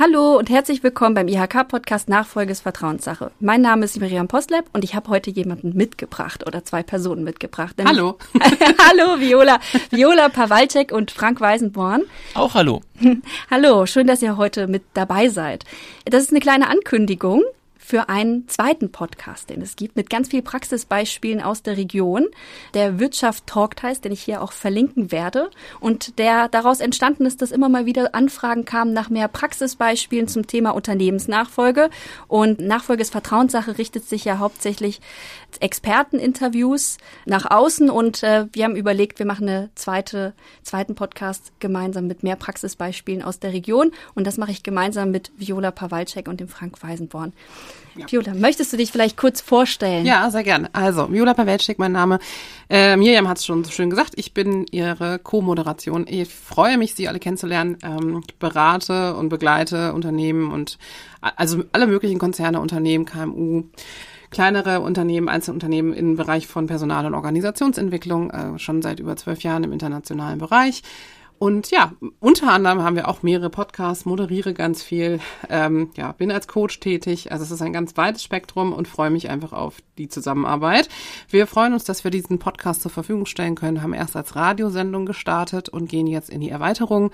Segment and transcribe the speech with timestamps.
[0.00, 3.32] Hallo und herzlich willkommen beim IHK-Podcast Nachfolge ist Vertrauenssache.
[3.40, 7.74] Mein Name ist Miriam Postleb und ich habe heute jemanden mitgebracht oder zwei Personen mitgebracht.
[7.84, 8.16] Hallo.
[8.38, 9.58] hallo, Viola.
[9.90, 12.04] Viola Pawalczek und Frank Weisenborn.
[12.34, 12.80] Auch hallo.
[13.50, 15.64] hallo, schön, dass ihr heute mit dabei seid.
[16.04, 17.42] Das ist eine kleine Ankündigung
[17.88, 22.26] für einen zweiten Podcast, den es gibt, mit ganz vielen Praxisbeispielen aus der Region,
[22.74, 25.48] der Wirtschaft Talkt heißt, den ich hier auch verlinken werde.
[25.80, 30.46] Und der daraus entstanden ist, dass immer mal wieder Anfragen kamen nach mehr Praxisbeispielen zum
[30.46, 31.88] Thema Unternehmensnachfolge.
[32.26, 35.00] Und Nachfolge ist Vertrauenssache richtet sich ja hauptsächlich
[35.58, 37.88] Experteninterviews nach außen.
[37.88, 43.22] Und äh, wir haben überlegt, wir machen eine zweite, zweiten Podcast gemeinsam mit mehr Praxisbeispielen
[43.22, 43.92] aus der Region.
[44.14, 47.32] Und das mache ich gemeinsam mit Viola Pawalczek und dem Frank Weisenborn.
[47.96, 48.10] Ja.
[48.10, 50.06] Viola, möchtest du dich vielleicht kurz vorstellen?
[50.06, 50.68] Ja, sehr gerne.
[50.72, 52.18] Also, Viola Pawelczyk, mein Name.
[52.70, 54.12] Äh, Miriam hat es schon so schön gesagt.
[54.16, 56.06] Ich bin Ihre Co-Moderation.
[56.08, 57.78] Ich freue mich, Sie alle kennenzulernen.
[57.82, 60.78] Ähm, ich berate und begleite Unternehmen und
[61.20, 63.64] also alle möglichen Konzerne, Unternehmen, KMU
[64.30, 69.64] kleinere Unternehmen, Einzelunternehmen im Bereich von Personal- und Organisationsentwicklung, äh, schon seit über zwölf Jahren
[69.64, 70.82] im internationalen Bereich.
[71.38, 76.32] Und ja, unter anderem haben wir auch mehrere Podcasts, moderiere ganz viel, ähm, ja, bin
[76.32, 77.30] als Coach tätig.
[77.30, 80.88] Also es ist ein ganz weites Spektrum und freue mich einfach auf die Zusammenarbeit.
[81.28, 85.06] Wir freuen uns, dass wir diesen Podcast zur Verfügung stellen können, haben erst als Radiosendung
[85.06, 87.12] gestartet und gehen jetzt in die Erweiterung.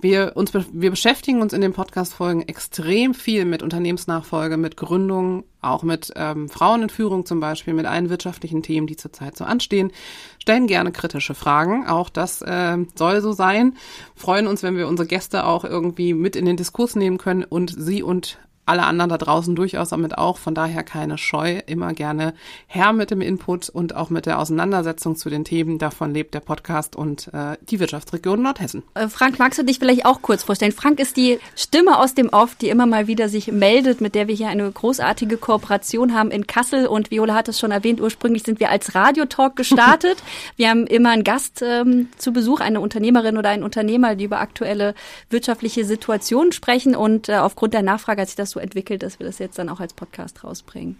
[0.00, 5.82] Wir, uns, wir beschäftigen uns in den Podcast-Folgen extrem viel mit Unternehmensnachfolge, mit Gründung, auch
[5.82, 9.92] mit ähm, Frauen in Führung zum Beispiel, mit allen wirtschaftlichen Themen, die zurzeit so anstehen.
[10.38, 13.76] Stellen gerne kritische Fragen, auch das äh, soll so sein.
[14.14, 17.74] Freuen uns, wenn wir unsere Gäste auch irgendwie mit in den Diskurs nehmen können und
[17.76, 20.38] sie und alle anderen da draußen durchaus damit auch.
[20.38, 22.34] Von daher keine Scheu, immer gerne
[22.66, 25.78] her mit dem Input und auch mit der Auseinandersetzung zu den Themen.
[25.78, 28.82] Davon lebt der Podcast und äh, die Wirtschaftsregion Nordhessen.
[28.94, 30.72] Äh, Frank, magst du dich vielleicht auch kurz vorstellen?
[30.72, 34.28] Frank ist die Stimme aus dem Off, die immer mal wieder sich meldet, mit der
[34.28, 36.86] wir hier eine großartige Kooperation haben in Kassel.
[36.86, 40.22] Und Viola hat es schon erwähnt, ursprünglich sind wir als Radiotalk gestartet.
[40.56, 44.40] wir haben immer einen Gast ähm, zu Besuch, eine Unternehmerin oder ein Unternehmer, die über
[44.40, 44.94] aktuelle
[45.30, 46.94] wirtschaftliche Situationen sprechen.
[46.94, 49.68] Und äh, aufgrund der Nachfrage hat sich das so entwickelt, dass wir das jetzt dann
[49.68, 50.96] auch als Podcast rausbringen.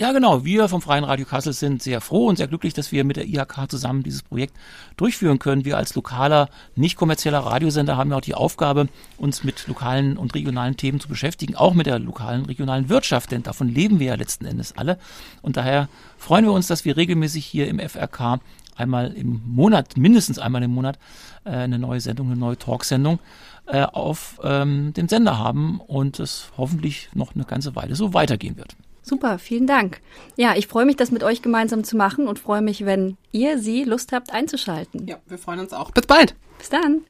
[0.00, 0.46] Ja, genau.
[0.46, 3.26] Wir vom Freien Radio Kassel sind sehr froh und sehr glücklich, dass wir mit der
[3.26, 4.56] IHK zusammen dieses Projekt
[4.96, 5.66] durchführen können.
[5.66, 10.34] Wir als lokaler, nicht kommerzieller Radiosender haben ja auch die Aufgabe, uns mit lokalen und
[10.34, 14.14] regionalen Themen zu beschäftigen, auch mit der lokalen, regionalen Wirtschaft, denn davon leben wir ja
[14.14, 14.98] letzten Endes alle.
[15.42, 18.40] Und daher freuen wir uns, dass wir regelmäßig hier im FRK
[18.80, 20.98] einmal im Monat, mindestens einmal im Monat,
[21.44, 23.18] äh, eine neue Sendung, eine neue Talksendung
[23.66, 28.56] äh, auf ähm, dem Sender haben und es hoffentlich noch eine ganze Weile so weitergehen
[28.56, 28.74] wird.
[29.02, 30.00] Super, vielen Dank.
[30.36, 33.58] Ja, ich freue mich, das mit euch gemeinsam zu machen und freue mich, wenn ihr
[33.58, 35.06] Sie Lust habt einzuschalten.
[35.06, 35.90] Ja, wir freuen uns auch.
[35.90, 36.34] Bis bald.
[36.58, 36.98] Bis dann.